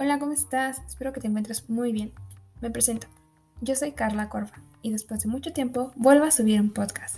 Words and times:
Hola, 0.00 0.20
¿cómo 0.20 0.30
estás? 0.30 0.80
Espero 0.86 1.12
que 1.12 1.20
te 1.20 1.26
encuentres 1.26 1.68
muy 1.68 1.90
bien. 1.90 2.12
Me 2.60 2.70
presento. 2.70 3.08
Yo 3.60 3.74
soy 3.74 3.90
Carla 3.90 4.28
Corva 4.28 4.62
y 4.80 4.92
después 4.92 5.24
de 5.24 5.28
mucho 5.28 5.52
tiempo 5.52 5.90
vuelvo 5.96 6.24
a 6.24 6.30
subir 6.30 6.60
un 6.60 6.70
podcast. 6.70 7.16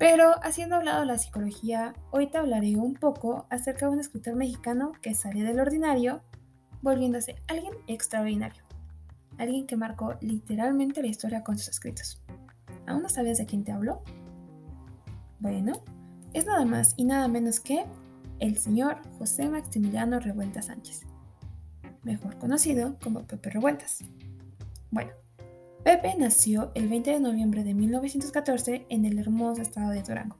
Pero 0.00 0.34
haciendo 0.42 0.74
hablado 0.74 1.02
de 1.02 1.06
la 1.06 1.18
psicología, 1.18 1.94
hoy 2.10 2.26
te 2.26 2.38
hablaré 2.38 2.74
un 2.74 2.94
poco 2.94 3.46
acerca 3.50 3.86
de 3.86 3.92
un 3.92 4.00
escritor 4.00 4.34
mexicano 4.34 4.90
que 5.00 5.14
salió 5.14 5.44
del 5.44 5.60
ordinario 5.60 6.22
volviéndose 6.80 7.36
alguien 7.46 7.74
extraordinario. 7.86 8.64
Alguien 9.38 9.68
que 9.68 9.76
marcó 9.76 10.16
literalmente 10.20 11.02
la 11.02 11.08
historia 11.08 11.44
con 11.44 11.56
sus 11.56 11.68
escritos. 11.68 12.20
¿Aún 12.84 13.02
no 13.02 13.10
sabes 13.10 13.38
de 13.38 13.46
quién 13.46 13.62
te 13.62 13.70
hablo? 13.70 14.02
Bueno, 15.38 15.74
es 16.32 16.46
nada 16.46 16.64
más 16.64 16.94
y 16.96 17.04
nada 17.04 17.28
menos 17.28 17.60
que 17.60 17.86
el 18.40 18.58
señor 18.58 18.96
José 19.20 19.48
Maximiliano 19.48 20.18
Revuelta 20.18 20.62
Sánchez 20.62 21.11
mejor 22.02 22.38
conocido 22.38 22.96
como 23.02 23.26
Pepe 23.26 23.50
Revueltas. 23.50 24.00
Bueno, 24.90 25.12
Pepe 25.84 26.14
nació 26.16 26.70
el 26.74 26.88
20 26.88 27.10
de 27.10 27.20
noviembre 27.20 27.64
de 27.64 27.74
1914 27.74 28.86
en 28.88 29.04
el 29.04 29.18
hermoso 29.18 29.62
estado 29.62 29.90
de 29.90 30.02
Durango. 30.02 30.36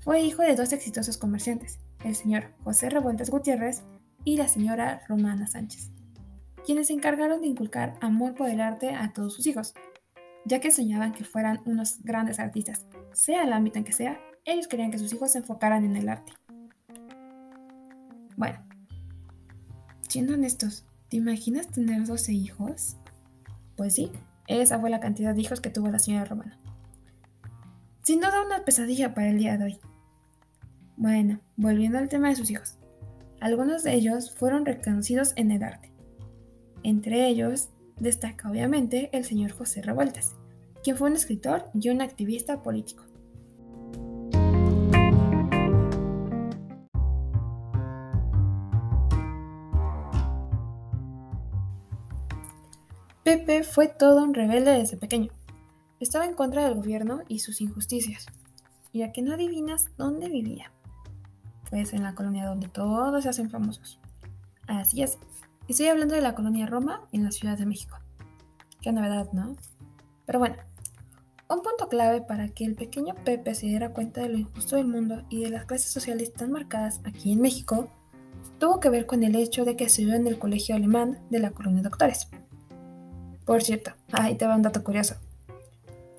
Fue 0.00 0.20
hijo 0.20 0.42
de 0.42 0.54
dos 0.54 0.72
exitosos 0.72 1.16
comerciantes, 1.16 1.78
el 2.04 2.14
señor 2.14 2.52
José 2.64 2.90
Revueltas 2.90 3.30
Gutiérrez 3.30 3.82
y 4.24 4.36
la 4.36 4.48
señora 4.48 5.02
Romana 5.08 5.46
Sánchez, 5.46 5.90
quienes 6.64 6.88
se 6.88 6.92
encargaron 6.92 7.40
de 7.40 7.48
inculcar 7.48 7.94
amor 8.00 8.34
por 8.34 8.50
el 8.50 8.60
arte 8.60 8.90
a 8.90 9.12
todos 9.12 9.34
sus 9.34 9.46
hijos, 9.46 9.74
ya 10.44 10.60
que 10.60 10.70
soñaban 10.70 11.12
que 11.12 11.24
fueran 11.24 11.60
unos 11.64 12.02
grandes 12.02 12.38
artistas, 12.38 12.86
sea 13.12 13.44
el 13.44 13.52
ámbito 13.52 13.78
en 13.78 13.84
que 13.84 13.92
sea, 13.92 14.20
ellos 14.44 14.68
querían 14.68 14.90
que 14.90 14.98
sus 14.98 15.12
hijos 15.12 15.32
se 15.32 15.38
enfocaran 15.38 15.84
en 15.84 15.96
el 15.96 16.08
arte. 16.08 16.32
Bueno, 18.36 18.67
Siendo 20.08 20.32
honestos, 20.32 20.86
¿te 21.10 21.18
imaginas 21.18 21.68
tener 21.68 22.06
12 22.06 22.32
hijos? 22.32 22.96
Pues 23.76 23.94
sí, 23.94 24.10
esa 24.46 24.80
fue 24.80 24.88
la 24.88 25.00
cantidad 25.00 25.34
de 25.34 25.42
hijos 25.42 25.60
que 25.60 25.68
tuvo 25.68 25.88
la 25.88 25.98
señora 25.98 26.24
Romana. 26.24 26.58
Sin 28.02 28.20
duda 28.20 28.42
una 28.46 28.64
pesadilla 28.64 29.12
para 29.12 29.28
el 29.28 29.38
día 29.38 29.58
de 29.58 29.64
hoy. 29.64 29.80
Bueno, 30.96 31.40
volviendo 31.56 31.98
al 31.98 32.08
tema 32.08 32.30
de 32.30 32.36
sus 32.36 32.50
hijos. 32.50 32.78
Algunos 33.38 33.82
de 33.84 33.92
ellos 33.92 34.34
fueron 34.34 34.64
reconocidos 34.64 35.34
en 35.36 35.50
el 35.50 35.62
arte. 35.62 35.92
Entre 36.82 37.28
ellos 37.28 37.68
destaca 38.00 38.50
obviamente 38.50 39.10
el 39.12 39.26
señor 39.26 39.50
José 39.50 39.82
Revueltas, 39.82 40.36
quien 40.82 40.96
fue 40.96 41.10
un 41.10 41.16
escritor 41.16 41.66
y 41.74 41.90
un 41.90 42.00
activista 42.00 42.62
político. 42.62 43.04
Pepe 53.28 53.62
fue 53.62 53.88
todo 53.88 54.24
un 54.24 54.32
rebelde 54.32 54.70
desde 54.70 54.96
pequeño. 54.96 55.30
Estaba 56.00 56.24
en 56.24 56.32
contra 56.32 56.64
del 56.64 56.76
gobierno 56.76 57.20
y 57.28 57.40
sus 57.40 57.60
injusticias. 57.60 58.24
Y 58.90 59.02
a 59.02 59.12
que 59.12 59.20
no 59.20 59.34
adivinas 59.34 59.90
dónde 59.98 60.30
vivía. 60.30 60.72
Pues 61.68 61.92
en 61.92 62.04
la 62.04 62.14
colonia 62.14 62.46
donde 62.46 62.68
todos 62.68 63.22
se 63.22 63.28
hacen 63.28 63.50
famosos. 63.50 64.00
Así 64.66 65.02
es. 65.02 65.18
Estoy 65.68 65.88
hablando 65.88 66.14
de 66.14 66.22
la 66.22 66.34
colonia 66.34 66.64
Roma 66.64 67.06
en 67.12 67.22
la 67.22 67.30
Ciudad 67.30 67.58
de 67.58 67.66
México. 67.66 67.98
Qué 68.80 68.92
novedad, 68.92 69.30
¿no? 69.34 69.56
Pero 70.24 70.38
bueno, 70.38 70.56
un 71.50 71.60
punto 71.60 71.90
clave 71.90 72.22
para 72.22 72.48
que 72.48 72.64
el 72.64 72.76
pequeño 72.76 73.14
Pepe 73.26 73.54
se 73.54 73.66
diera 73.66 73.92
cuenta 73.92 74.22
de 74.22 74.30
lo 74.30 74.38
injusto 74.38 74.76
del 74.76 74.86
mundo 74.86 75.26
y 75.28 75.42
de 75.42 75.50
las 75.50 75.66
clases 75.66 75.92
sociales 75.92 76.32
tan 76.32 76.50
marcadas 76.50 77.02
aquí 77.04 77.32
en 77.32 77.42
México 77.42 77.90
tuvo 78.58 78.80
que 78.80 78.88
ver 78.88 79.04
con 79.04 79.22
el 79.22 79.36
hecho 79.36 79.66
de 79.66 79.76
que 79.76 79.84
estudió 79.84 80.14
en 80.14 80.26
el 80.26 80.38
colegio 80.38 80.74
alemán 80.74 81.18
de 81.28 81.40
la 81.40 81.50
colonia 81.50 81.82
Doctores. 81.82 82.30
Por 83.48 83.62
cierto, 83.62 83.92
ahí 84.12 84.34
te 84.34 84.46
va 84.46 84.56
un 84.56 84.60
dato 84.60 84.84
curioso. 84.84 85.14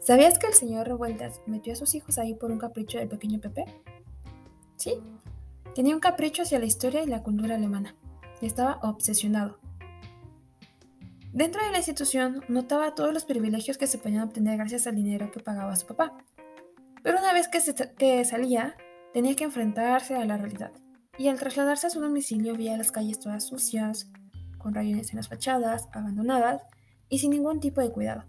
¿Sabías 0.02 0.40
que 0.40 0.48
el 0.48 0.56
señor 0.56 0.88
Revueltas 0.88 1.42
metió 1.46 1.74
a 1.74 1.76
sus 1.76 1.94
hijos 1.94 2.18
ahí 2.18 2.34
por 2.34 2.52
un 2.52 2.58
capricho 2.58 2.98
del 2.98 3.08
pequeño 3.08 3.40
Pepe? 3.40 3.66
Sí, 4.78 4.96
tenía 5.76 5.94
un 5.94 6.02
capricho 6.02 6.42
hacia 6.42 6.58
la 6.58 6.66
historia 6.66 7.04
y 7.04 7.06
la 7.06 7.22
cultura 7.22 7.54
alemana. 7.54 7.96
Y 8.42 8.48
estaba 8.48 8.80
obsesionado. 8.82 9.60
Dentro 11.32 11.64
de 11.64 11.70
la 11.70 11.78
institución 11.78 12.44
notaba 12.48 12.96
todos 12.96 13.14
los 13.14 13.26
privilegios 13.26 13.78
que 13.78 13.86
se 13.86 14.00
podían 14.00 14.24
obtener 14.24 14.58
gracias 14.58 14.88
al 14.88 14.96
dinero 14.96 15.30
que 15.30 15.40
pagaba 15.40 15.76
su 15.76 15.86
papá. 15.86 16.18
Pero 17.04 17.20
una 17.20 17.32
vez 17.32 17.48
que, 17.48 18.26
salía, 18.26 18.76
tenía 19.14 19.36
que 19.36 19.44
enfrentarse 19.44 20.16
a 20.16 20.26
la 20.26 20.38
realidad. 20.38 20.72
Y 21.20 21.28
al 21.28 21.38
trasladarse 21.38 21.86
a 21.86 21.92
su 21.92 22.02
domicilio 22.02 22.58
veía 22.58 22.76
las 22.76 22.92
calles 22.92 23.20
todas 23.20 23.46
sucias, 23.46 24.10
con 24.58 24.74
rayones 24.74 25.12
en 25.12 25.18
las 25.18 25.30
fachadas, 25.30 25.90
abandonadas, 25.94 26.64
y 27.10 27.20
sin 27.20 27.32
ningún 27.32 27.60
tipo 27.60 27.82
de 27.82 27.92
cuidado, 27.92 28.24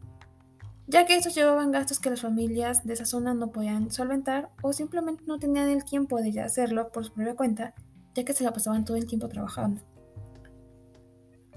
ya 0.90 1.06
que 1.06 1.14
estos 1.14 1.36
llevaban 1.36 1.70
gastos 1.70 2.00
que 2.00 2.10
las 2.10 2.22
familias 2.22 2.84
de 2.84 2.94
esa 2.94 3.04
zona 3.04 3.32
no 3.32 3.52
podían 3.52 3.92
solventar 3.92 4.50
o 4.60 4.72
simplemente 4.72 5.22
no 5.24 5.38
tenían 5.38 5.68
el 5.68 5.84
tiempo 5.84 6.20
de 6.20 6.40
hacerlo 6.40 6.90
por 6.90 7.04
su 7.04 7.12
propia 7.12 7.36
cuenta, 7.36 7.74
ya 8.14 8.24
que 8.24 8.32
se 8.32 8.42
la 8.42 8.52
pasaban 8.52 8.84
todo 8.84 8.96
el 8.96 9.06
tiempo 9.06 9.28
trabajando. 9.28 9.82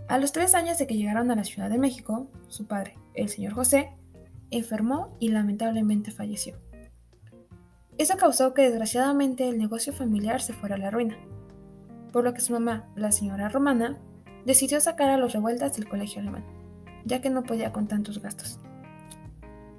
A 0.07 0.19
los 0.19 0.34
tres 0.34 0.53
años 0.53 0.78
de 0.78 0.85
que 0.85 0.95
llegaron 0.95 1.31
a 1.31 1.35
la 1.35 1.45
Ciudad 1.45 1.72
de 1.72 1.79
México, 1.79 2.28
su 2.47 2.67
padre, 2.67 2.95
el 3.16 3.28
señor 3.29 3.53
José, 3.53 3.90
enfermó 4.51 5.17
y 5.19 5.29
lamentablemente 5.29 6.11
falleció. 6.11 6.59
Eso 7.97 8.17
causó 8.17 8.53
que 8.53 8.69
desgraciadamente 8.69 9.50
el 9.50 9.57
negocio 9.57 9.94
familiar 9.94 10.41
se 10.41 10.53
fuera 10.53 10.75
a 10.75 10.79
la 10.79 10.91
ruina, 10.91 11.17
por 12.11 12.23
lo 12.23 12.35
que 12.35 12.41
su 12.41 12.53
mamá, 12.53 12.88
la 12.95 13.11
señora 13.11 13.50
Romana, 13.50 13.97
decidió 14.45 14.79
sacar 14.79 15.09
a 15.09 15.17
los 15.17 15.34
revueltas 15.34 15.75
del 15.75 15.90
colegio 15.90 16.22
alemán 16.22 16.62
ya 17.06 17.22
que 17.22 17.30
no 17.30 17.44
podía 17.44 17.72
con 17.72 17.88
tantos 17.88 18.22
gastos. 18.22 18.59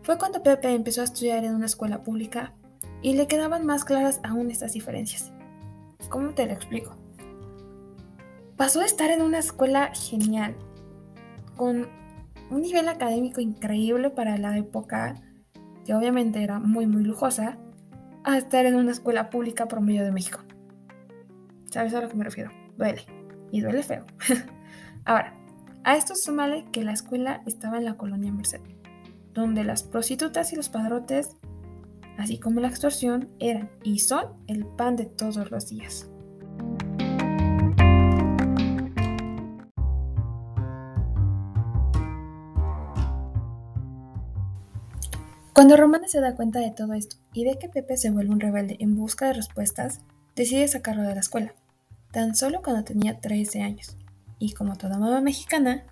Fue 0.03 0.19
cuando 0.19 0.43
Pepe 0.43 0.75
empezó 0.75 1.01
a 1.01 1.05
estudiar 1.05 1.45
en 1.45 1.55
una 1.55 1.67
escuela 1.67 2.03
pública 2.03 2.53
y 3.03 3.15
le 3.15 3.27
quedaban 3.27 3.65
más 3.65 3.85
claras 3.85 4.21
aún 4.23 4.51
estas 4.51 4.73
diferencias. 4.73 5.33
¿Cómo 6.11 6.31
te 6.31 6.47
lo 6.47 6.53
explico? 6.53 6.97
Pasó 8.57 8.81
a 8.81 8.85
estar 8.87 9.11
en 9.11 9.23
una 9.23 9.39
escuela 9.39 9.93
genial, 9.95 10.55
con 11.57 11.89
un 12.51 12.63
nivel 12.63 12.89
académico 12.89 13.41
increíble 13.41 14.11
para 14.11 14.37
la 14.39 14.57
época, 14.59 15.15
que 15.85 15.95
obviamente 15.95 16.43
era 16.43 16.61
muy 16.61 16.87
muy 16.87 17.03
lujosa, 17.03 17.59
a 18.25 18.39
estar 18.39 18.65
en 18.67 18.77
una 18.77 18.93
escuela 18.93 19.29
pública 19.31 19.69
promedio 19.69 20.05
de 20.05 20.13
México. 20.13 20.41
¿Sabes 21.71 21.95
a 21.95 22.01
lo 22.01 22.09
que 22.09 22.17
me 22.17 22.25
refiero? 22.25 22.51
Duele. 22.77 23.03
Y 23.51 23.61
duele 23.61 23.83
feo. 23.83 24.05
Ahora, 25.05 25.37
a 25.85 25.97
esto 25.97 26.17
súmale 26.17 26.65
que 26.73 26.83
la 26.83 26.93
escuela 26.93 27.43
estaba 27.47 27.77
en 27.77 27.85
la 27.85 27.97
colonia 27.97 28.33
Merced, 28.33 28.61
donde 29.35 29.65
las 29.65 29.83
prostitutas 29.83 30.53
y 30.53 30.57
los 30.57 30.71
padrotes, 30.71 31.37
así 32.17 32.39
como 32.39 32.61
la 32.61 32.69
extorsión, 32.69 33.29
eran 33.39 33.71
y 33.83 33.99
son 33.99 34.33
el 34.47 34.65
pan 34.65 34.97
de 34.97 35.05
todos 35.05 35.51
los 35.51 35.69
días. 35.69 36.09
Cuando 45.53 45.77
Romana 45.77 46.09
se 46.09 46.21
da 46.21 46.35
cuenta 46.35 46.59
de 46.59 46.73
todo 46.73 46.95
esto 46.95 47.17
y 47.33 47.45
ve 47.45 47.59
que 47.61 47.69
Pepe 47.69 47.97
se 47.97 48.11
vuelve 48.11 48.33
un 48.33 48.41
rebelde 48.41 48.77
en 48.81 48.97
busca 48.97 49.27
de 49.27 49.35
respuestas, 49.35 50.01
decide 50.35 50.67
sacarlo 50.67 51.03
de 51.03 51.15
la 51.15 51.21
escuela, 51.21 51.55
tan 52.11 52.35
solo 52.35 52.61
cuando 52.63 52.85
tenía 52.85 53.21
13 53.21 53.63
años 53.63 53.97
y 54.45 54.53
como 54.53 54.77
toda 54.77 54.99
mamá 54.99 55.23
mexicana, 55.23 55.85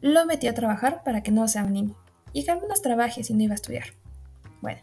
lo 0.00 0.26
metió 0.26 0.50
a 0.50 0.54
trabajar 0.54 1.02
para 1.04 1.22
que 1.22 1.30
no 1.30 1.46
sea 1.46 1.64
un 1.64 1.72
niño 1.72 1.96
y 2.32 2.44
que 2.44 2.50
al 2.50 2.60
menos 2.60 2.82
trabaje 2.82 3.22
si 3.22 3.32
no 3.32 3.42
iba 3.44 3.52
a 3.52 3.54
estudiar. 3.54 3.84
Bueno, 4.60 4.80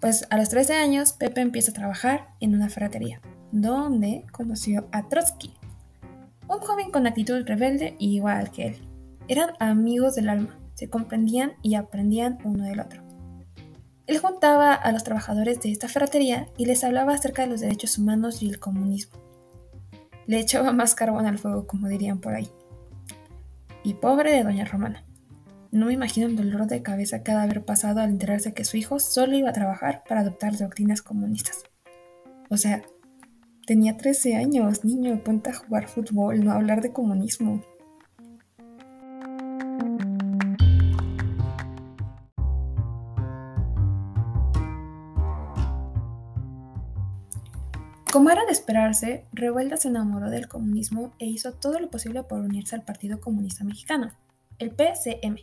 pues 0.00 0.26
a 0.30 0.38
los 0.38 0.48
13 0.48 0.74
años 0.74 1.12
Pepe 1.12 1.42
empieza 1.42 1.70
a 1.70 1.74
trabajar 1.74 2.28
en 2.40 2.54
una 2.54 2.70
ferretería, 2.70 3.20
donde 3.52 4.24
conoció 4.32 4.88
a 4.92 5.08
Trotsky, 5.08 5.52
un 6.48 6.58
joven 6.60 6.90
con 6.90 7.06
actitud 7.06 7.44
rebelde 7.46 7.96
igual 7.98 8.50
que 8.50 8.68
él. 8.68 8.76
Eran 9.28 9.50
amigos 9.60 10.14
del 10.14 10.30
alma, 10.30 10.58
se 10.74 10.88
comprendían 10.88 11.52
y 11.62 11.74
aprendían 11.74 12.38
uno 12.44 12.64
del 12.64 12.80
otro. 12.80 13.02
Él 14.06 14.18
juntaba 14.20 14.72
a 14.72 14.90
los 14.90 15.04
trabajadores 15.04 15.60
de 15.60 15.70
esta 15.70 15.88
ferretería 15.88 16.48
y 16.56 16.64
les 16.64 16.82
hablaba 16.82 17.12
acerca 17.12 17.42
de 17.42 17.48
los 17.48 17.60
derechos 17.60 17.98
humanos 17.98 18.42
y 18.42 18.48
el 18.48 18.58
comunismo 18.58 19.27
le 20.28 20.38
echaba 20.38 20.72
más 20.72 20.94
carbón 20.94 21.24
al 21.24 21.38
fuego, 21.38 21.66
como 21.66 21.88
dirían 21.88 22.20
por 22.20 22.34
ahí. 22.34 22.50
Y 23.82 23.94
pobre 23.94 24.30
de 24.30 24.44
doña 24.44 24.66
Romana. 24.66 25.06
No 25.72 25.86
me 25.86 25.94
imagino 25.94 26.26
el 26.26 26.36
dolor 26.36 26.66
de 26.66 26.82
cabeza 26.82 27.22
que 27.22 27.32
ha 27.32 27.36
de 27.36 27.44
haber 27.44 27.64
pasado 27.64 28.00
al 28.00 28.10
enterarse 28.10 28.52
que 28.52 28.66
su 28.66 28.76
hijo 28.76 29.00
solo 29.00 29.36
iba 29.36 29.48
a 29.48 29.54
trabajar 29.54 30.04
para 30.06 30.20
adoptar 30.20 30.56
doctrinas 30.56 31.00
comunistas. 31.00 31.64
O 32.50 32.58
sea, 32.58 32.82
tenía 33.66 33.96
13 33.96 34.36
años, 34.36 34.84
niño, 34.84 35.24
ponte 35.24 35.48
a 35.48 35.54
jugar 35.54 35.88
fútbol, 35.88 36.44
no 36.44 36.52
hablar 36.52 36.82
de 36.82 36.92
comunismo. 36.92 37.62
Como 48.18 48.30
era 48.30 48.44
de 48.44 48.50
esperarse, 48.50 49.26
Revuelta 49.32 49.76
se 49.76 49.86
enamoró 49.86 50.28
del 50.28 50.48
comunismo 50.48 51.14
e 51.20 51.26
hizo 51.26 51.52
todo 51.52 51.78
lo 51.78 51.88
posible 51.88 52.24
por 52.24 52.40
unirse 52.40 52.74
al 52.74 52.82
Partido 52.82 53.20
Comunista 53.20 53.62
Mexicano, 53.62 54.10
el 54.58 54.72
PCM. 54.72 55.36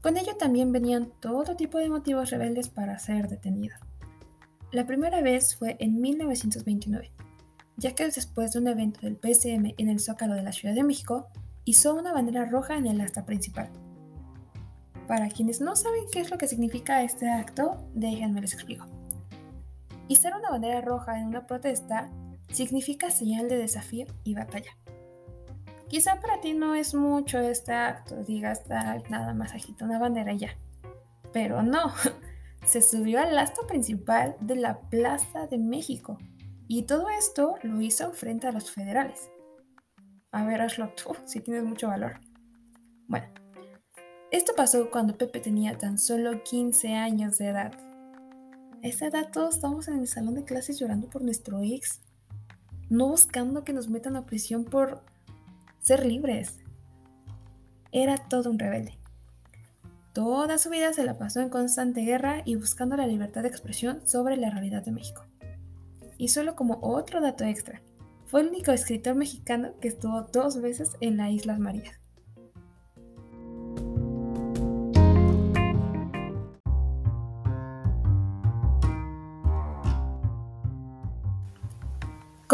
Con 0.00 0.16
ello 0.16 0.36
también 0.36 0.70
venían 0.70 1.10
todo 1.18 1.56
tipo 1.56 1.78
de 1.78 1.90
motivos 1.90 2.30
rebeldes 2.30 2.68
para 2.68 3.00
ser 3.00 3.26
detenido. 3.26 3.74
La 4.70 4.86
primera 4.86 5.20
vez 5.20 5.56
fue 5.56 5.74
en 5.80 6.00
1929, 6.00 7.10
ya 7.76 7.92
que 7.96 8.04
después 8.04 8.52
de 8.52 8.60
un 8.60 8.68
evento 8.68 9.00
del 9.00 9.16
PCM 9.16 9.74
en 9.76 9.88
el 9.88 9.98
Zócalo 9.98 10.34
de 10.34 10.44
la 10.44 10.52
Ciudad 10.52 10.76
de 10.76 10.84
México, 10.84 11.26
hizo 11.64 11.92
una 11.96 12.12
bandera 12.12 12.44
roja 12.44 12.76
en 12.76 12.86
el 12.86 13.00
asta 13.00 13.26
principal. 13.26 13.68
Para 15.08 15.28
quienes 15.28 15.60
no 15.60 15.74
saben 15.74 16.04
qué 16.12 16.20
es 16.20 16.30
lo 16.30 16.38
que 16.38 16.46
significa 16.46 17.02
este 17.02 17.28
acto, 17.28 17.84
déjenme 17.94 18.42
les 18.42 18.54
explico. 18.54 18.93
Izar 20.08 20.34
una 20.34 20.50
bandera 20.50 20.80
roja 20.82 21.18
en 21.18 21.26
una 21.26 21.46
protesta 21.46 22.10
significa 22.50 23.10
señal 23.10 23.48
de 23.48 23.56
desafío 23.56 24.06
y 24.22 24.34
batalla. 24.34 24.76
Quizá 25.88 26.20
para 26.20 26.40
ti 26.40 26.52
no 26.54 26.74
es 26.74 26.94
mucho 26.94 27.38
este 27.40 27.72
acto, 27.72 28.16
digas 28.24 28.62
nada 28.68 29.32
más 29.34 29.54
agita 29.54 29.84
una 29.84 29.98
bandera 29.98 30.32
y 30.32 30.38
ya. 30.38 30.58
Pero 31.32 31.62
no, 31.62 31.92
se 32.66 32.82
subió 32.82 33.20
al 33.20 33.36
asta 33.38 33.66
principal 33.66 34.36
de 34.40 34.56
la 34.56 34.80
Plaza 34.80 35.46
de 35.46 35.58
México 35.58 36.18
y 36.68 36.82
todo 36.82 37.08
esto 37.08 37.56
lo 37.62 37.80
hizo 37.80 38.12
frente 38.12 38.46
a 38.46 38.52
los 38.52 38.70
federales. 38.70 39.30
A 40.32 40.44
ver, 40.44 40.60
hazlo 40.60 40.90
tú, 40.90 41.14
si 41.24 41.40
tienes 41.40 41.64
mucho 41.64 41.88
valor. 41.88 42.20
Bueno, 43.06 43.26
esto 44.30 44.52
pasó 44.56 44.90
cuando 44.90 45.16
Pepe 45.16 45.40
tenía 45.40 45.78
tan 45.78 45.98
solo 45.98 46.42
15 46.42 46.94
años 46.94 47.38
de 47.38 47.48
edad 47.48 47.93
esa 48.84 49.06
edad 49.06 49.30
todos 49.32 49.54
estamos 49.54 49.88
en 49.88 49.98
el 49.98 50.06
salón 50.06 50.34
de 50.34 50.44
clases 50.44 50.78
llorando 50.78 51.08
por 51.08 51.22
nuestro 51.22 51.62
ex, 51.62 52.00
no 52.90 53.08
buscando 53.08 53.64
que 53.64 53.72
nos 53.72 53.88
metan 53.88 54.14
a 54.14 54.26
prisión 54.26 54.64
por 54.64 55.00
ser 55.80 56.04
libres. 56.04 56.60
Era 57.92 58.18
todo 58.18 58.50
un 58.50 58.58
rebelde. 58.58 58.98
Toda 60.12 60.58
su 60.58 60.68
vida 60.68 60.92
se 60.92 61.02
la 61.02 61.16
pasó 61.16 61.40
en 61.40 61.48
constante 61.48 62.02
guerra 62.02 62.42
y 62.44 62.56
buscando 62.56 62.94
la 62.98 63.06
libertad 63.06 63.40
de 63.40 63.48
expresión 63.48 64.06
sobre 64.06 64.36
la 64.36 64.50
realidad 64.50 64.84
de 64.84 64.92
México. 64.92 65.24
Y 66.18 66.28
solo 66.28 66.54
como 66.54 66.78
otro 66.82 67.22
dato 67.22 67.44
extra, 67.44 67.80
fue 68.26 68.42
el 68.42 68.48
único 68.48 68.70
escritor 68.70 69.14
mexicano 69.14 69.72
que 69.80 69.88
estuvo 69.88 70.20
dos 70.30 70.60
veces 70.60 70.90
en 71.00 71.16
la 71.16 71.30
Islas 71.30 71.58
Marías. 71.58 72.03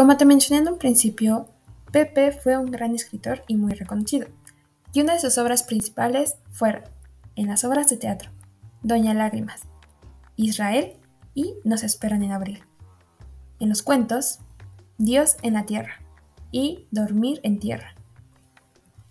Como 0.01 0.17
te 0.17 0.25
mencioné 0.25 0.63
en 0.63 0.67
un 0.67 0.79
principio, 0.79 1.47
Pepe 1.91 2.31
fue 2.31 2.57
un 2.57 2.71
gran 2.71 2.95
escritor 2.95 3.43
y 3.47 3.55
muy 3.55 3.73
reconocido, 3.73 4.27
y 4.91 5.01
una 5.01 5.13
de 5.13 5.19
sus 5.19 5.37
obras 5.37 5.61
principales 5.61 6.37
fueron, 6.49 6.81
en 7.35 7.45
las 7.45 7.63
obras 7.65 7.87
de 7.87 7.97
teatro, 7.97 8.31
Doña 8.81 9.13
Lágrimas, 9.13 9.61
Israel 10.37 10.93
y 11.35 11.53
Nos 11.63 11.83
esperan 11.83 12.23
en 12.23 12.31
abril. 12.31 12.63
En 13.59 13.69
los 13.69 13.83
cuentos, 13.83 14.39
Dios 14.97 15.37
en 15.43 15.53
la 15.53 15.67
tierra 15.67 16.01
y 16.51 16.87
Dormir 16.89 17.39
en 17.43 17.59
tierra. 17.59 17.93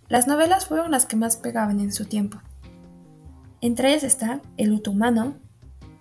Las 0.09 0.27
novelas 0.27 0.65
fueron 0.65 0.91
las 0.91 1.05
que 1.05 1.15
más 1.15 1.37
pegaban 1.37 1.79
en 1.79 1.93
su 1.93 2.03
tiempo. 2.03 2.39
Entre 3.61 3.91
ellas 3.91 4.03
están 4.03 4.41
El 4.57 4.71
luto 4.71 4.91
humano, 4.91 5.37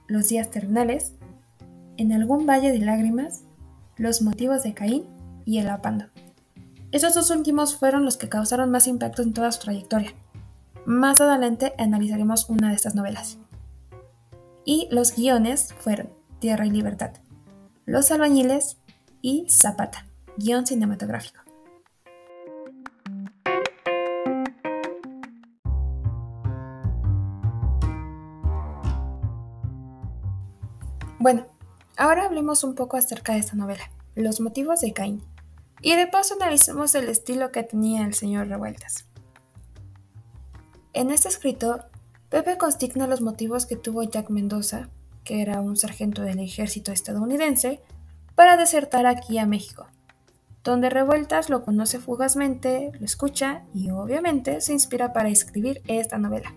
Los 0.09 0.31
días 0.31 0.51
terminales, 0.51 1.13
En 1.97 2.13
algún 2.13 2.45
valle 2.45 2.73
de 2.73 2.81
lágrimas 2.81 3.45
los 4.01 4.23
motivos 4.23 4.63
de 4.63 4.73
Caín 4.73 5.05
y 5.45 5.59
el 5.59 5.69
apando. 5.69 6.07
Esos 6.91 7.13
dos 7.13 7.31
últimos 7.31 7.77
fueron 7.77 8.07
los 8.07 8.17
que 8.17 8.31
causaron 8.31 8.71
más 8.71 8.87
impacto 8.87 9.21
en 9.21 9.35
toda 9.35 9.53
su 9.53 9.61
trayectoria. 9.61 10.15
Más 10.87 11.21
adelante 11.21 11.75
analizaremos 11.77 12.49
una 12.49 12.71
de 12.71 12.77
estas 12.77 12.95
novelas. 12.95 13.37
Y 14.65 14.89
los 14.91 15.15
guiones 15.15 15.75
fueron 15.81 16.09
Tierra 16.39 16.65
y 16.65 16.71
Libertad, 16.71 17.11
Los 17.85 18.11
albañiles 18.11 18.79
y 19.21 19.47
Zapata, 19.51 20.07
guion 20.39 20.67
cinematográfico. 20.67 21.41
Bueno, 31.19 31.45
Ahora 31.97 32.25
hablemos 32.25 32.65
un 32.65 32.75
poco 32.75 32.97
acerca 32.97 33.35
de 33.35 33.41
esta 33.41 33.57
novela, 33.57 33.91
los 34.15 34.41
motivos 34.41 34.81
de 34.81 34.93
Caín, 34.93 35.23
y 35.83 35.95
de 35.97 36.07
paso 36.07 36.35
analicemos 36.35 36.95
el 36.95 37.09
estilo 37.09 37.53
que 37.53 37.63
tenía 37.63 38.05
el 38.05 38.15
señor 38.15 38.49
Revueltas. 38.49 39.07
En 40.93 41.11
este 41.11 41.29
escrito, 41.29 41.85
Pepe 42.29 42.59
consigna 42.59 43.07
los 43.07 43.21
motivos 43.21 43.67
que 43.67 43.77
tuvo 43.77 44.03
Jack 44.03 44.31
Mendoza, 44.31 44.89
que 45.25 45.43
era 45.43 45.61
un 45.61 45.77
sargento 45.77 46.23
del 46.23 46.39
ejército 46.39 46.93
estadounidense, 46.93 47.81
para 48.35 48.57
desertar 48.57 49.07
aquí 49.07 49.39
a 49.39 49.47
México, 49.47 49.87
donde 50.65 50.91
Revueltas 50.91 51.51
lo 51.51 51.65
conoce 51.65 51.99
fugazmente, 51.99 52.93
lo 52.99 53.05
escucha 53.05 53.65
y 53.75 53.91
obviamente 53.91 54.61
se 54.61 54.73
inspira 54.73 55.13
para 55.13 55.29
escribir 55.29 55.83
esta 55.87 56.19
novela. 56.19 56.55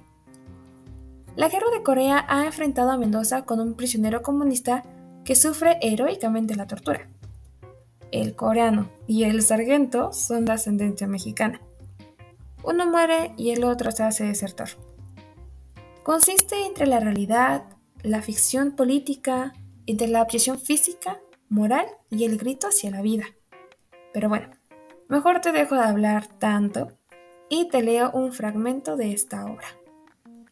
La 1.36 1.50
guerra 1.50 1.72
de 1.72 1.84
Corea 1.84 2.26
ha 2.30 2.46
enfrentado 2.46 2.92
a 2.92 2.98
Mendoza 2.98 3.44
con 3.44 3.60
un 3.60 3.74
prisionero 3.74 4.22
comunista 4.22 4.84
que 5.24 5.36
sufre 5.36 5.78
heroicamente 5.82 6.56
la 6.56 6.68
tortura. 6.68 7.10
El 8.12 8.36
coreano 8.36 8.90
y 9.08 9.24
el 9.24 9.42
sargento 9.42 10.14
son 10.14 10.46
de 10.46 10.54
ascendencia 10.54 11.08
mexicana. 11.08 11.62
Uno 12.64 12.86
muere 12.86 13.34
y 13.38 13.52
el 13.52 13.64
otro 13.64 13.92
se 13.92 14.04
hace 14.04 14.26
desertor. 14.26 14.70
Consiste 16.04 16.66
entre 16.66 16.86
la 16.86 17.00
realidad, 17.00 17.64
la 18.04 18.22
ficción 18.22 18.76
política, 18.76 19.54
entre 19.88 20.08
la 20.08 20.22
obsesión 20.22 20.60
física, 20.60 21.20
moral 21.50 21.86
y 22.10 22.26
el 22.26 22.38
grito 22.38 22.68
hacia 22.68 22.92
la 22.92 23.02
vida. 23.02 23.26
Pero 24.14 24.30
bueno, 24.30 24.50
mejor 25.08 25.42
te 25.42 25.52
dejo 25.52 25.76
de 25.76 25.84
hablar 25.84 26.28
tanto 26.40 26.92
y 27.50 27.68
te 27.70 27.82
leo 27.82 28.12
un 28.12 28.32
fragmento 28.32 28.96
de 28.96 29.14
esta 29.14 29.46
obra. 29.46 29.68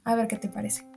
A 0.04 0.16
ver 0.16 0.28
qué 0.28 0.38
te 0.38 0.50
parece. 0.50 0.91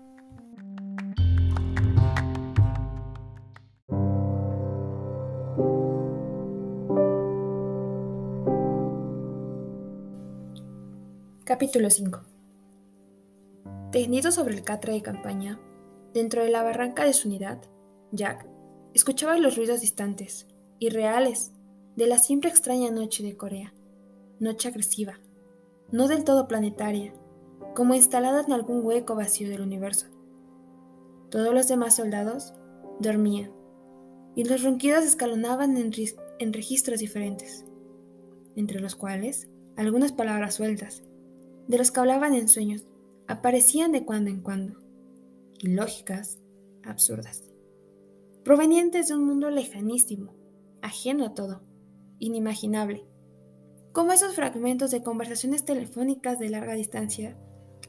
Capítulo 11.55 11.89
5 11.89 12.21
Tendido 13.93 14.33
sobre 14.33 14.55
el 14.57 14.65
catre 14.65 14.93
de 14.93 15.03
campaña, 15.03 15.61
dentro 16.13 16.43
de 16.43 16.51
la 16.51 16.65
barranca 16.65 17.05
de 17.05 17.13
su 17.13 17.29
unidad, 17.29 17.63
Jack 18.11 18.45
escuchaba 18.93 19.39
los 19.39 19.57
ruidos 19.57 19.81
distantes 19.81 20.49
y 20.81 20.89
reales 20.89 21.53
de 21.95 22.09
la 22.09 22.19
siempre 22.19 22.51
extraña 22.51 22.91
noche 22.91 23.23
de 23.23 23.37
Corea, 23.37 23.73
noche 24.41 24.67
agresiva, 24.67 25.21
no 25.93 26.09
del 26.09 26.25
todo 26.25 26.49
planetaria, 26.49 27.15
como 27.77 27.95
instalada 27.95 28.43
en 28.45 28.53
algún 28.53 28.85
hueco 28.85 29.15
vacío 29.15 29.49
del 29.49 29.61
universo. 29.61 30.07
Todos 31.31 31.55
los 31.55 31.69
demás 31.69 31.95
soldados 31.95 32.53
dormían, 32.99 33.53
y 34.35 34.43
los 34.43 34.65
ronquidos 34.65 35.05
escalonaban 35.05 35.77
en 35.77 36.53
registros 36.53 36.99
diferentes, 36.99 37.65
entre 38.57 38.81
los 38.81 38.97
cuales 38.97 39.49
algunas 39.77 40.11
palabras 40.11 40.55
sueltas 40.55 41.05
de 41.69 41.79
los 41.79 41.91
que 41.91 42.01
hablaban 42.01 42.35
en 42.35 42.49
sueños, 42.49 42.87
aparecían 43.27 43.93
de 43.93 44.05
cuando 44.05 44.31
en 44.31 44.43
cuando, 44.43 44.79
ilógicas, 45.59 46.39
absurdas, 46.83 47.43
provenientes 48.45 49.09
de 49.09 49.15
un 49.15 49.25
mundo 49.25 49.51
lejanísimo, 49.51 50.35
ajeno 50.83 51.25
a 51.25 51.35
todo, 51.35 51.63
inimaginable, 52.19 53.07
como 53.93 54.13
esos 54.13 54.35
fragmentos 54.35 54.91
de 54.91 55.03
conversaciones 55.03 55.65
telefónicas 55.65 56.39
de 56.39 56.51
larga 56.51 56.75
distancia 56.75 57.37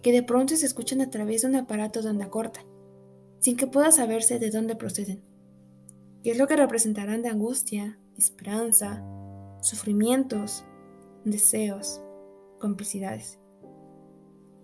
que 0.02 0.12
de 0.12 0.24
pronto 0.24 0.56
se 0.56 0.66
escuchan 0.66 1.02
a 1.02 1.10
través 1.10 1.42
de 1.42 1.50
un 1.50 1.56
aparato 1.56 2.02
de 2.02 2.10
onda 2.10 2.30
corta, 2.30 2.62
sin 3.40 3.58
que 3.58 3.68
pueda 3.68 3.92
saberse 3.92 4.40
de 4.40 4.52
dónde 4.52 4.76
proceden, 4.76 5.24
qué 6.24 6.32
es 6.32 6.38
lo 6.38 6.48
que 6.48 6.56
representarán 6.56 7.24
de 7.24 7.30
angustia, 7.30 8.00
esperanza, 8.18 9.04
sufrimientos, 9.62 10.64
deseos, 11.26 12.02
complicidades 12.60 13.40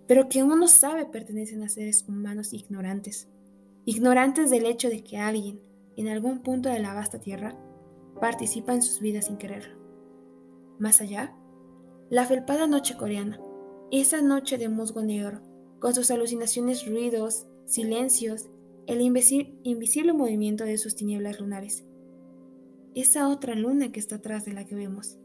pero 0.07 0.29
que 0.29 0.43
uno 0.43 0.67
sabe 0.67 1.05
pertenecen 1.05 1.63
a 1.63 1.69
seres 1.69 2.05
humanos 2.07 2.53
ignorantes, 2.53 3.27
ignorantes 3.85 4.49
del 4.49 4.65
hecho 4.65 4.89
de 4.89 5.03
que 5.03 5.17
alguien, 5.17 5.61
en 5.95 6.07
algún 6.07 6.39
punto 6.39 6.69
de 6.69 6.79
la 6.79 6.93
vasta 6.93 7.19
tierra, 7.19 7.57
participa 8.19 8.73
en 8.73 8.81
sus 8.81 8.99
vidas 8.99 9.25
sin 9.25 9.37
quererlo. 9.37 9.75
Más 10.79 11.01
allá, 11.01 11.35
la 12.09 12.25
felpada 12.25 12.67
noche 12.67 12.97
coreana, 12.97 13.39
esa 13.91 14.21
noche 14.21 14.57
de 14.57 14.69
musgo 14.69 15.01
negro, 15.01 15.41
con 15.79 15.93
sus 15.93 16.11
alucinaciones, 16.11 16.85
ruidos, 16.85 17.47
silencios, 17.65 18.49
el 18.87 19.01
invisible 19.01 20.13
movimiento 20.13 20.65
de 20.65 20.77
sus 20.77 20.95
tinieblas 20.95 21.39
lunares. 21.39 21.85
esa 22.93 23.29
otra 23.29 23.55
luna 23.55 23.91
que 23.91 23.99
está 23.99 24.15
atrás 24.17 24.43
de 24.43 24.53
la 24.53 24.65
que 24.65 24.75
vemos, 24.75 25.17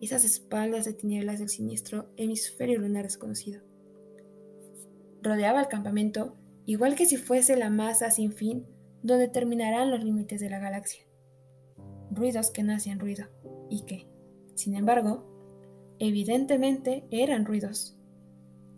esas 0.00 0.24
espaldas 0.24 0.84
de 0.84 0.92
tinieblas 0.94 1.38
del 1.38 1.48
siniestro 1.48 2.08
hemisferio 2.16 2.80
lunar 2.80 3.04
desconocido. 3.04 3.62
Rodeaba 5.24 5.62
el 5.62 5.68
campamento 5.68 6.36
igual 6.66 6.96
que 6.96 7.06
si 7.06 7.16
fuese 7.16 7.56
la 7.56 7.70
masa 7.70 8.10
sin 8.10 8.32
fin 8.32 8.66
donde 9.02 9.26
terminarán 9.26 9.90
los 9.90 10.04
límites 10.04 10.38
de 10.38 10.50
la 10.50 10.58
galaxia. 10.58 11.02
Ruidos 12.10 12.50
que 12.50 12.62
no 12.62 12.74
hacían 12.74 13.00
ruido 13.00 13.26
y 13.70 13.86
que, 13.86 14.06
sin 14.54 14.76
embargo, 14.76 15.24
evidentemente 15.98 17.06
eran 17.10 17.46
ruidos, 17.46 17.96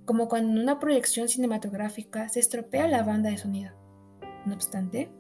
como 0.04 0.28
cuando 0.28 0.52
en 0.52 0.58
una 0.60 0.78
proyección 0.78 1.28
cinematográfica 1.28 2.28
se 2.28 2.38
estropea 2.38 2.86
la 2.86 3.02
banda 3.02 3.30
de 3.30 3.38
sonido. 3.38 3.72
No 4.46 4.54
obstante, 4.54 5.10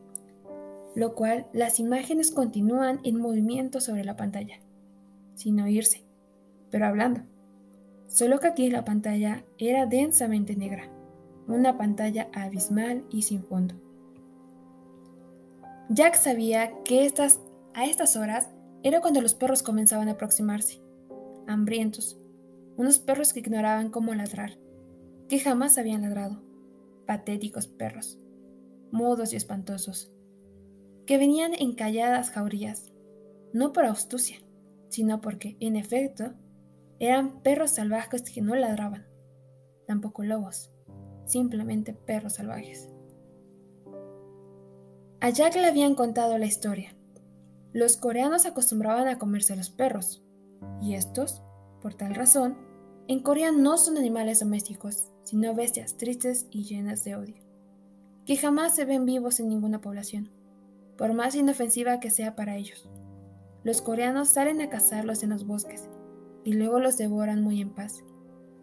lo 0.94 1.16
cual 1.16 1.48
las 1.52 1.80
imágenes 1.80 2.30
continúan 2.30 3.00
en 3.02 3.18
movimiento 3.18 3.80
sobre 3.80 4.04
la 4.04 4.16
pantalla, 4.16 4.60
sin 5.34 5.60
oírse, 5.60 6.04
pero 6.70 6.86
hablando. 6.86 7.22
Solo 8.06 8.38
que 8.38 8.46
aquí 8.46 8.70
la 8.70 8.84
pantalla 8.84 9.44
era 9.58 9.86
densamente 9.86 10.54
negra, 10.54 10.95
una 11.46 11.78
pantalla 11.78 12.28
abismal 12.32 13.04
y 13.10 13.22
sin 13.22 13.42
fondo. 13.44 13.74
Jack 15.88 16.16
sabía 16.16 16.82
que 16.82 17.06
estas, 17.06 17.40
a 17.74 17.86
estas 17.86 18.16
horas 18.16 18.50
era 18.82 19.00
cuando 19.00 19.20
los 19.20 19.34
perros 19.34 19.62
comenzaban 19.62 20.08
a 20.08 20.12
aproximarse, 20.12 20.82
hambrientos, 21.46 22.18
unos 22.76 22.98
perros 22.98 23.32
que 23.32 23.40
ignoraban 23.40 23.90
cómo 23.90 24.14
ladrar, 24.14 24.58
que 25.28 25.38
jamás 25.38 25.78
habían 25.78 26.02
ladrado, 26.02 26.42
patéticos 27.06 27.66
perros, 27.68 28.18
mudos 28.90 29.32
y 29.32 29.36
espantosos, 29.36 30.12
que 31.06 31.18
venían 31.18 31.52
en 31.54 31.74
calladas 31.74 32.30
jaurías, 32.30 32.92
no 33.52 33.72
por 33.72 33.84
astucia, 33.84 34.38
sino 34.88 35.20
porque, 35.20 35.56
en 35.60 35.76
efecto, 35.76 36.34
eran 36.98 37.42
perros 37.42 37.70
salvajes 37.70 38.22
que 38.22 38.42
no 38.42 38.54
ladraban, 38.56 39.06
tampoco 39.86 40.24
lobos, 40.24 40.72
simplemente 41.26 41.92
perros 41.92 42.34
salvajes. 42.34 42.88
A 45.20 45.30
Jack 45.30 45.56
le 45.56 45.66
habían 45.66 45.94
contado 45.94 46.38
la 46.38 46.46
historia. 46.46 46.96
Los 47.72 47.96
coreanos 47.96 48.46
acostumbraban 48.46 49.08
a 49.08 49.18
comerse 49.18 49.52
a 49.52 49.56
los 49.56 49.70
perros, 49.70 50.24
y 50.80 50.94
estos, 50.94 51.42
por 51.82 51.94
tal 51.94 52.14
razón, 52.14 52.56
en 53.08 53.20
Corea 53.20 53.52
no 53.52 53.76
son 53.76 53.98
animales 53.98 54.40
domésticos, 54.40 55.10
sino 55.22 55.54
bestias 55.54 55.96
tristes 55.96 56.46
y 56.50 56.64
llenas 56.64 57.04
de 57.04 57.16
odio, 57.16 57.36
que 58.24 58.36
jamás 58.36 58.74
se 58.74 58.84
ven 58.84 59.04
vivos 59.04 59.40
en 59.40 59.48
ninguna 59.48 59.80
población 59.80 60.30
por 60.96 61.12
más 61.12 61.34
inofensiva 61.34 62.00
que 62.00 62.10
sea 62.10 62.34
para 62.34 62.56
ellos. 62.56 62.88
Los 63.64 63.82
coreanos 63.82 64.28
salen 64.28 64.60
a 64.60 64.68
cazarlos 64.68 65.22
en 65.22 65.30
los 65.30 65.46
bosques 65.46 65.88
y 66.44 66.54
luego 66.54 66.80
los 66.80 66.96
devoran 66.96 67.42
muy 67.42 67.60
en 67.60 67.74
paz, 67.74 68.04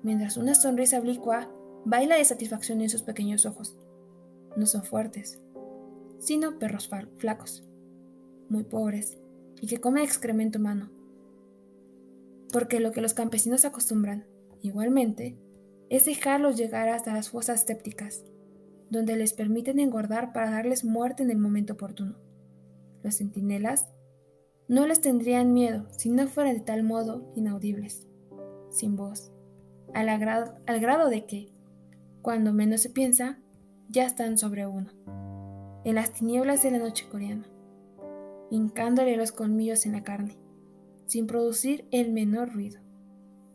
mientras 0.01 0.37
una 0.37 0.55
sonrisa 0.55 0.99
oblicua 0.99 1.49
baila 1.85 2.15
de 2.17 2.25
satisfacción 2.25 2.81
en 2.81 2.89
sus 2.89 3.03
pequeños 3.03 3.45
ojos. 3.45 3.77
No 4.55 4.65
son 4.65 4.83
fuertes, 4.83 5.39
sino 6.19 6.59
perros 6.59 6.89
flacos, 7.17 7.63
muy 8.49 8.63
pobres 8.63 9.17
y 9.61 9.67
que 9.67 9.79
comen 9.79 10.03
excremento 10.03 10.59
humano. 10.59 10.91
Porque 12.51 12.79
lo 12.79 12.91
que 12.91 13.01
los 13.01 13.13
campesinos 13.13 13.65
acostumbran, 13.65 14.25
igualmente, 14.61 15.37
es 15.89 16.05
dejarlos 16.05 16.57
llegar 16.57 16.89
hasta 16.89 17.13
las 17.13 17.29
fosas 17.29 17.63
sépticas 17.63 18.23
donde 18.93 19.15
les 19.17 19.33
permiten 19.33 19.79
engordar 19.79 20.33
para 20.33 20.51
darles 20.51 20.85
muerte 20.85 21.23
en 21.23 21.31
el 21.31 21.37
momento 21.37 21.73
oportuno. 21.73 22.15
Los 23.01 23.15
centinelas 23.15 23.87
no 24.67 24.87
les 24.87 25.01
tendrían 25.01 25.51
miedo 25.51 25.87
si 25.97 26.09
no 26.09 26.27
fueran 26.27 26.53
de 26.53 26.61
tal 26.61 26.83
modo 26.83 27.31
inaudibles, 27.35 28.07
sin 28.69 28.95
voz, 28.95 29.31
al, 29.93 30.09
al 30.09 30.79
grado 30.79 31.09
de 31.09 31.25
que, 31.25 31.52
cuando 32.23 32.53
menos 32.53 32.81
se 32.81 32.89
piensa, 32.89 33.37
ya 33.89 34.05
están 34.05 34.37
sobre 34.37 34.65
uno, 34.65 34.89
en 35.83 35.95
las 35.95 36.13
tinieblas 36.13 36.63
de 36.63 36.71
la 36.71 36.79
noche 36.79 37.05
coreana, 37.11 37.45
hincándole 38.49 39.17
los 39.17 39.33
colmillos 39.33 39.85
en 39.85 39.91
la 39.91 40.03
carne, 40.03 40.37
sin 41.05 41.27
producir 41.27 41.85
el 41.91 42.13
menor 42.13 42.53
ruido. 42.53 42.79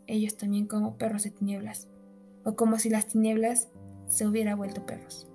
Ellos 0.07 0.37
también 0.37 0.67
como 0.67 0.99
perros 0.99 1.23
de 1.23 1.31
tinieblas, 1.31 1.89
o 2.45 2.57
como 2.57 2.79
si 2.79 2.91
las 2.91 3.07
tinieblas 3.07 3.71
se 4.07 4.27
hubiera 4.27 4.55
vuelto 4.55 4.85
perros. 4.85 5.28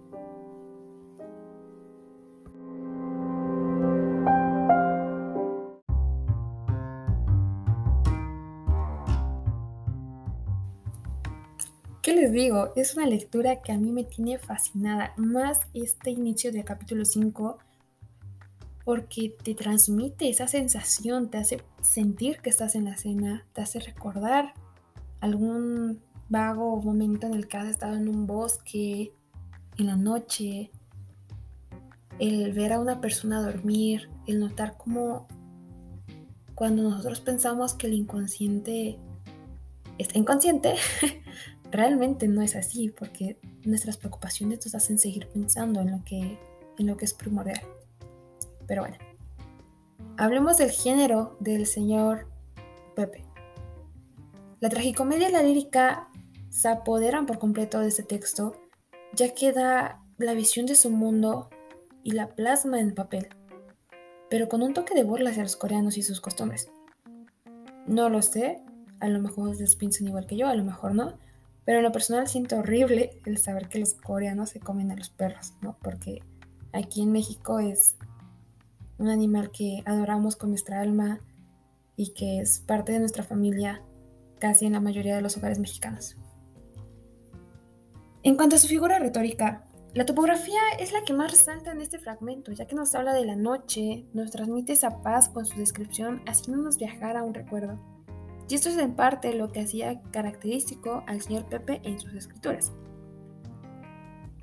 ¿Qué 12.04 12.14
les 12.14 12.34
digo? 12.34 12.74
Es 12.76 12.98
una 12.98 13.06
lectura 13.06 13.62
que 13.62 13.72
a 13.72 13.78
mí 13.78 13.90
me 13.90 14.04
tiene 14.04 14.38
fascinada, 14.38 15.14
más 15.16 15.62
este 15.74 16.12
inicio 16.12 16.52
del 16.52 16.66
capítulo 16.66 17.06
5, 17.06 17.60
porque 18.84 19.34
te 19.42 19.56
transmite 19.56 20.28
esa 20.28 20.50
sensación, 20.50 21.30
te 21.30 21.38
hace 21.38 21.64
sentir 21.82 22.40
que 22.40 22.50
estás 22.50 22.76
en 22.76 22.84
la 22.84 22.96
escena, 22.96 23.46
te 23.54 23.62
hace 23.62 23.80
recordar 23.80 24.54
algún 25.22 26.02
vago 26.28 26.82
momento 26.82 27.26
en 27.28 27.36
el 27.36 27.48
que 27.48 27.56
has 27.56 27.70
estado 27.70 27.96
en 27.96 28.10
un 28.10 28.28
bosque, 28.28 29.14
en 29.78 29.88
la 29.88 29.96
noche, 29.96 30.72
el 32.20 32.52
ver 32.52 32.74
a 32.74 32.82
una 32.82 33.00
persona 33.00 33.42
dormir, 33.42 34.10
el 34.28 34.42
notar 34.42 34.76
cómo 34.76 35.30
cuando 36.54 36.84
nosotros 36.84 37.22
pensamos 37.22 37.74
que 37.74 37.88
el 37.88 37.94
inconsciente 37.94 39.00
está 39.98 40.20
inconsciente, 40.20 40.76
realmente 41.74 42.28
no 42.28 42.42
es 42.42 42.56
así, 42.56 42.90
porque 42.90 43.40
nuestras 43.66 43.98
preocupaciones 43.98 44.64
nos 44.64 44.76
hacen 44.76 45.00
seguir 45.00 45.28
pensando 45.28 45.82
en 45.82 45.92
lo 45.92 46.04
que, 46.06 46.38
en 46.78 46.88
lo 46.88 46.96
que 46.96 47.06
es 47.06 47.14
primordial. 47.14 47.62
Pero 48.68 48.84
bueno, 48.84 48.98
hablemos 50.18 50.58
del 50.58 50.70
género 50.70 51.36
del 51.40 51.66
señor 51.66 52.28
Pepe. 52.96 53.26
La 54.60 54.70
tragicomedia 54.70 55.30
y 55.30 55.32
la 55.32 55.42
lírica 55.42 56.10
se 56.50 56.70
apoderan 56.70 57.26
por 57.26 57.40
completo 57.40 57.80
de 57.80 57.88
este 57.88 58.04
texto, 58.04 58.54
ya 59.14 59.34
que 59.34 59.52
da 59.52 60.00
la 60.18 60.34
visión 60.36 60.68
de 60.68 60.76
su 60.76 60.92
mundo 60.92 61.50
y 62.04 62.12
la 62.12 62.36
plasma 62.36 62.80
en 62.80 62.94
papel, 62.94 63.30
pero 64.30 64.48
con 64.48 64.62
un 64.62 64.76
toque 64.76 64.94
de 64.94 65.04
burla 65.04 65.32
hacia 65.32 65.44
los 65.44 65.56
coreanos 65.56 65.98
y 65.98 66.04
sus 66.04 66.22
costumbres. 66.22 66.70
No 67.88 68.10
lo 68.10 68.22
sé, 68.22 68.62
a 69.00 69.10
lo 69.10 69.20
mejor 69.20 69.50
ustedes 69.50 69.76
piensan 69.76 70.08
igual 70.08 70.28
que 70.28 70.38
yo, 70.38 70.48
a 70.48 70.56
lo 70.56 70.64
mejor 70.64 70.94
no, 70.94 71.18
pero 71.66 71.80
en 71.80 71.84
lo 71.84 71.92
personal 71.92 72.28
siento 72.28 72.58
horrible 72.58 73.22
el 73.26 73.38
saber 73.38 73.70
que 73.70 73.80
los 73.80 73.94
coreanos 73.94 74.50
se 74.50 74.60
comen 74.60 74.92
a 74.92 74.96
los 74.96 75.10
perros, 75.10 75.54
¿no? 75.62 75.78
Porque 75.82 76.22
aquí 76.72 77.02
en 77.02 77.12
México 77.12 77.60
es 77.60 77.96
un 78.98 79.10
animal 79.10 79.52
que 79.52 79.82
adoramos 79.86 80.36
con 80.36 80.50
nuestra 80.50 80.82
alma 80.82 81.20
y 81.96 82.14
que 82.14 82.40
es 82.40 82.60
parte 82.60 82.92
de 82.92 83.00
nuestra 83.00 83.24
familia 83.24 83.82
casi 84.40 84.66
en 84.66 84.74
la 84.74 84.80
mayoría 84.80 85.16
de 85.16 85.22
los 85.22 85.38
hogares 85.38 85.60
mexicanos. 85.60 86.18
En 88.24 88.36
cuanto 88.36 88.56
a 88.56 88.60
su 88.60 88.68
figura 88.68 89.00
retórica, 89.00 89.68
la 89.94 90.06
topografía 90.06 90.62
es 90.80 90.92
la 90.92 91.04
que 91.04 91.14
más 91.14 91.32
resalta 91.32 91.72
en 91.72 91.82
este 91.82 92.00
fragmento, 92.00 92.52
ya 92.52 92.66
que 92.66 92.76
nos 92.76 92.96
habla 92.96 93.14
de 93.14 93.26
la 93.26 93.36
noche, 93.36 94.06
nos 94.14 94.32
transmite 94.32 94.74
esa 94.74 95.02
paz 95.02 95.30
con 95.30 95.46
su 95.46 95.60
descripción, 95.60 96.22
haciéndonos 96.26 96.78
viajar 96.78 97.16
a 97.16 97.24
un 97.24 97.34
recuerdo. 97.34 97.93
Y 98.50 98.56
esto 98.56 98.70
es 98.70 98.78
en 98.78 98.96
parte 98.96 99.34
lo 99.34 99.52
que 99.52 99.62
hacía 99.62 100.02
característico 100.12 101.04
al 101.08 101.22
señor 101.22 101.46
Pepe 101.46 101.82
en 101.84 102.00
sus 102.00 102.14
escrituras. 102.14 102.72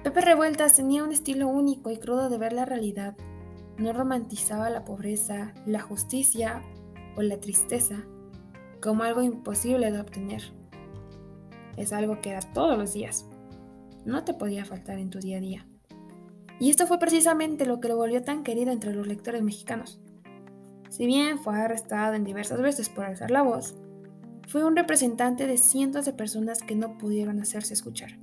Pepe 0.03 0.21
Revueltas 0.23 0.75
tenía 0.75 1.05
un 1.05 1.13
estilo 1.13 1.49
único 1.49 1.91
y 1.91 1.99
crudo 1.99 2.31
de 2.31 2.39
ver 2.39 2.53
la 2.53 2.65
realidad. 2.65 3.17
No 3.77 3.93
romantizaba 3.93 4.71
la 4.71 4.85
pobreza, 4.85 5.53
la 5.67 5.81
justicia 5.81 6.63
o 7.17 7.23
la 7.23 7.39
tristeza 7.39 8.05
como 8.81 9.03
algo 9.03 9.23
imposible 9.23 9.93
de 9.93 10.01
obtener. 10.01 10.43
Es 11.77 11.93
algo 11.93 12.21
que 12.21 12.31
era 12.31 12.41
todos 12.41 12.79
los 12.79 12.95
días. 12.95 13.27
No 14.05 14.25
te 14.25 14.35
podía 14.35 14.65
faltar 14.65 14.99
en 14.99 15.11
tu 15.11 15.19
día 15.19 15.37
a 15.37 15.41
día. 15.41 15.67
Y 16.59 16.71
esto 16.71 16.87
fue 16.87 16.99
precisamente 16.99 17.67
lo 17.67 17.81
que 17.81 17.89
lo 17.89 17.97
volvió 17.97 18.23
tan 18.23 18.43
querido 18.43 18.73
entre 18.73 18.95
los 18.95 19.07
lectores 19.07 19.43
mexicanos. 19.43 20.01
Si 20.89 21.07
bien 21.07 21.39
fue 21.39 21.59
arrestado 21.59 22.15
en 22.15 22.25
diversas 22.25 22.61
veces 22.61 22.89
por 22.89 23.05
alzar 23.05 23.31
la 23.31 23.43
voz, 23.43 23.77
fue 24.49 24.65
un 24.65 24.77
representante 24.77 25.47
de 25.47 25.57
cientos 25.57 26.05
de 26.05 26.13
personas 26.13 26.63
que 26.63 26.75
no 26.75 26.99
pudieron 26.99 27.41
hacerse 27.41 27.75
escuchar. 27.75 28.19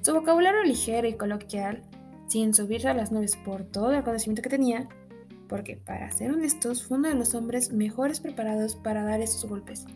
Su 0.00 0.12
vocabulario 0.12 0.62
ligero 0.62 1.08
y 1.08 1.14
coloquial, 1.14 1.82
sin 2.28 2.54
subirse 2.54 2.88
a 2.88 2.94
las 2.94 3.12
nubes 3.12 3.36
por 3.36 3.64
todo 3.64 3.92
el 3.92 4.04
conocimiento 4.04 4.42
que 4.42 4.48
tenía, 4.48 4.88
porque 5.48 5.76
para 5.76 6.10
ser 6.10 6.32
honestos 6.32 6.84
fue 6.84 6.98
uno 6.98 7.08
de 7.08 7.14
los 7.14 7.34
hombres 7.34 7.72
mejores 7.72 8.20
preparados 8.20 8.74
para 8.74 9.04
dar 9.04 9.20
esos 9.20 9.48
golpes. 9.48 9.86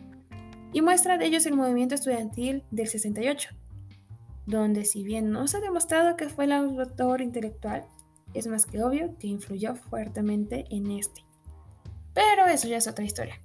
Y 0.71 0.81
muestra 0.81 1.17
de 1.17 1.25
ellos 1.25 1.45
el 1.45 1.55
movimiento 1.55 1.95
estudiantil 1.95 2.63
del 2.71 2.87
68, 2.87 3.49
donde 4.45 4.85
si 4.85 5.03
bien 5.03 5.31
no 5.31 5.47
se 5.47 5.57
ha 5.57 5.61
demostrado 5.61 6.15
que 6.15 6.29
fue 6.29 6.45
el 6.45 6.51
autor 6.51 7.21
intelectual, 7.21 7.85
es 8.33 8.47
más 8.47 8.65
que 8.65 8.83
obvio 8.83 9.15
que 9.17 9.27
influyó 9.27 9.75
fuertemente 9.75 10.65
en 10.69 10.91
este 10.91 11.25
Pero 12.13 12.45
eso 12.45 12.67
ya 12.67 12.77
es 12.77 12.87
otra 12.87 13.05
historia. 13.05 13.39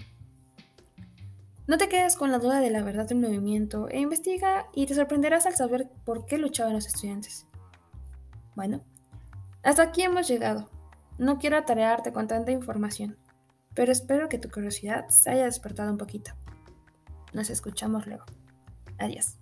No 1.67 1.79
te 1.79 1.89
quedes 1.89 2.17
con 2.17 2.31
la 2.31 2.39
duda 2.39 2.61
de 2.61 2.71
la 2.71 2.83
verdad 2.83 3.07
del 3.07 3.21
movimiento 3.21 3.89
e 3.89 3.99
investiga 3.99 4.67
y 4.75 4.87
te 4.87 4.95
sorprenderás 4.95 5.47
al 5.47 5.57
saber 5.57 5.91
por 6.05 6.27
qué 6.27 6.37
luchaban 6.37 6.75
los 6.75 6.87
estudiantes. 6.87 7.47
Bueno, 8.55 8.85
hasta 9.63 9.83
aquí 9.83 10.03
hemos 10.03 10.29
llegado. 10.29 10.71
No 11.17 11.39
quiero 11.39 11.57
atarearte 11.57 12.13
con 12.13 12.29
tanta 12.29 12.53
información, 12.53 13.17
pero 13.73 13.93
espero 13.93 14.29
que 14.29 14.39
tu 14.39 14.51
curiosidad 14.51 15.09
se 15.09 15.31
haya 15.31 15.45
despertado 15.45 15.91
un 15.91 15.99
poquito. 15.99 16.33
Nos 17.33 17.49
escuchamos 17.49 18.07
luego. 18.07 18.25
Adiós. 18.99 19.39